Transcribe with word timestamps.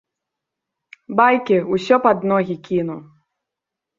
Байкі, 1.19 1.57
усё 1.77 1.95
пад 2.07 2.25
ногі 2.31 2.55
кіну. 2.69 2.95